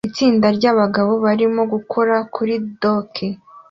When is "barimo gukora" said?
1.25-2.15